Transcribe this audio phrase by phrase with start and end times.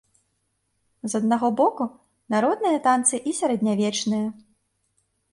[1.11, 1.85] З аднаго боку,
[2.35, 4.27] народныя танцы і сярэднявечныя.